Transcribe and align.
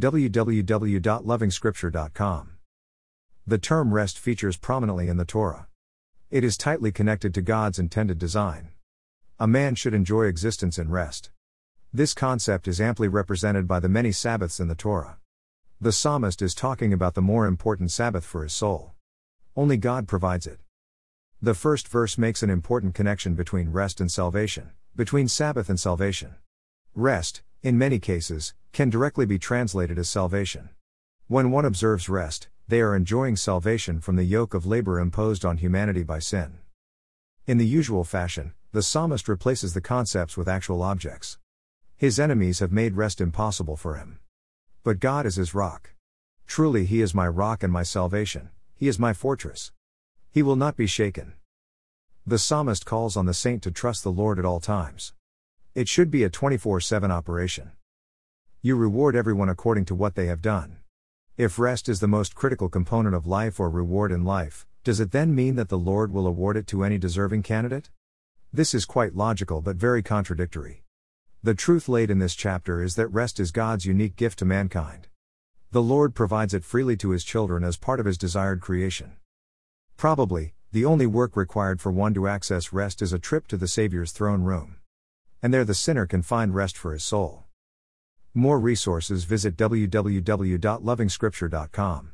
www.lovingscripture.com. 0.00 2.50
The 3.46 3.58
term 3.58 3.94
rest 3.94 4.18
features 4.18 4.56
prominently 4.56 5.08
in 5.08 5.16
the 5.16 5.24
Torah. 5.24 5.68
It 6.30 6.44
is 6.44 6.56
tightly 6.56 6.92
connected 6.92 7.32
to 7.34 7.42
God's 7.42 7.78
intended 7.78 8.18
design. 8.18 8.70
A 9.38 9.46
man 9.46 9.74
should 9.74 9.94
enjoy 9.94 10.24
existence 10.24 10.78
in 10.78 10.90
rest. 10.90 11.30
This 11.92 12.12
concept 12.12 12.68
is 12.68 12.80
amply 12.80 13.08
represented 13.08 13.68
by 13.68 13.80
the 13.80 13.88
many 13.88 14.12
Sabbaths 14.12 14.60
in 14.60 14.68
the 14.68 14.74
Torah. 14.74 15.18
The 15.80 15.92
psalmist 15.92 16.42
is 16.42 16.54
talking 16.54 16.92
about 16.92 17.14
the 17.14 17.22
more 17.22 17.46
important 17.46 17.90
Sabbath 17.90 18.24
for 18.24 18.42
his 18.42 18.52
soul. 18.52 18.92
Only 19.54 19.76
God 19.76 20.08
provides 20.08 20.46
it. 20.46 20.58
The 21.40 21.54
first 21.54 21.88
verse 21.88 22.18
makes 22.18 22.42
an 22.42 22.50
important 22.50 22.94
connection 22.94 23.34
between 23.34 23.70
rest 23.70 24.00
and 24.00 24.10
salvation, 24.10 24.70
between 24.94 25.28
Sabbath 25.28 25.68
and 25.68 25.78
salvation. 25.78 26.34
Rest, 26.94 27.42
in 27.62 27.78
many 27.78 27.98
cases, 27.98 28.54
can 28.76 28.90
directly 28.90 29.24
be 29.24 29.38
translated 29.38 29.98
as 29.98 30.06
salvation. 30.06 30.68
When 31.28 31.50
one 31.50 31.64
observes 31.64 32.10
rest, 32.10 32.48
they 32.68 32.82
are 32.82 32.94
enjoying 32.94 33.34
salvation 33.36 34.02
from 34.02 34.16
the 34.16 34.24
yoke 34.24 34.52
of 34.52 34.66
labor 34.66 35.00
imposed 35.00 35.46
on 35.46 35.56
humanity 35.56 36.02
by 36.02 36.18
sin. 36.18 36.58
In 37.46 37.56
the 37.56 37.66
usual 37.66 38.04
fashion, 38.04 38.52
the 38.72 38.82
psalmist 38.82 39.28
replaces 39.28 39.72
the 39.72 39.80
concepts 39.80 40.36
with 40.36 40.46
actual 40.46 40.82
objects. 40.82 41.38
His 41.96 42.20
enemies 42.20 42.58
have 42.58 42.70
made 42.70 42.98
rest 42.98 43.18
impossible 43.18 43.78
for 43.78 43.94
him. 43.94 44.18
But 44.84 45.00
God 45.00 45.24
is 45.24 45.36
his 45.36 45.54
rock. 45.54 45.94
Truly, 46.46 46.84
He 46.84 47.00
is 47.00 47.14
my 47.14 47.26
rock 47.26 47.62
and 47.62 47.72
my 47.72 47.82
salvation, 47.82 48.50
He 48.74 48.88
is 48.88 48.98
my 48.98 49.14
fortress. 49.14 49.72
He 50.30 50.42
will 50.42 50.54
not 50.54 50.76
be 50.76 50.86
shaken. 50.86 51.32
The 52.26 52.38
psalmist 52.38 52.84
calls 52.84 53.16
on 53.16 53.24
the 53.24 53.32
saint 53.32 53.62
to 53.62 53.70
trust 53.70 54.04
the 54.04 54.12
Lord 54.12 54.38
at 54.38 54.44
all 54.44 54.60
times. 54.60 55.14
It 55.74 55.88
should 55.88 56.10
be 56.10 56.24
a 56.24 56.28
24 56.28 56.82
7 56.82 57.10
operation. 57.10 57.72
You 58.66 58.74
reward 58.74 59.14
everyone 59.14 59.48
according 59.48 59.84
to 59.84 59.94
what 59.94 60.16
they 60.16 60.26
have 60.26 60.42
done. 60.42 60.78
If 61.36 61.56
rest 61.56 61.88
is 61.88 62.00
the 62.00 62.08
most 62.08 62.34
critical 62.34 62.68
component 62.68 63.14
of 63.14 63.24
life 63.24 63.60
or 63.60 63.70
reward 63.70 64.10
in 64.10 64.24
life, 64.24 64.66
does 64.82 64.98
it 64.98 65.12
then 65.12 65.36
mean 65.36 65.54
that 65.54 65.68
the 65.68 65.78
Lord 65.78 66.12
will 66.12 66.26
award 66.26 66.56
it 66.56 66.66
to 66.66 66.82
any 66.82 66.98
deserving 66.98 67.44
candidate? 67.44 67.90
This 68.52 68.74
is 68.74 68.84
quite 68.84 69.14
logical 69.14 69.62
but 69.62 69.76
very 69.76 70.02
contradictory. 70.02 70.82
The 71.44 71.54
truth 71.54 71.88
laid 71.88 72.10
in 72.10 72.18
this 72.18 72.34
chapter 72.34 72.82
is 72.82 72.96
that 72.96 73.06
rest 73.06 73.38
is 73.38 73.52
God's 73.52 73.86
unique 73.86 74.16
gift 74.16 74.40
to 74.40 74.44
mankind. 74.44 75.06
The 75.70 75.80
Lord 75.80 76.16
provides 76.16 76.52
it 76.52 76.64
freely 76.64 76.96
to 76.96 77.10
His 77.10 77.22
children 77.22 77.62
as 77.62 77.76
part 77.76 78.00
of 78.00 78.06
His 78.06 78.18
desired 78.18 78.60
creation. 78.60 79.12
Probably, 79.96 80.54
the 80.72 80.84
only 80.84 81.06
work 81.06 81.36
required 81.36 81.80
for 81.80 81.92
one 81.92 82.14
to 82.14 82.26
access 82.26 82.72
rest 82.72 83.00
is 83.00 83.12
a 83.12 83.20
trip 83.20 83.46
to 83.46 83.56
the 83.56 83.68
Savior's 83.68 84.10
throne 84.10 84.42
room. 84.42 84.78
And 85.40 85.54
there 85.54 85.64
the 85.64 85.72
sinner 85.72 86.04
can 86.04 86.22
find 86.22 86.52
rest 86.52 86.76
for 86.76 86.92
his 86.92 87.04
soul. 87.04 87.45
More 88.36 88.60
resources 88.60 89.24
visit 89.24 89.56
www.lovingscripture.com. 89.56 92.12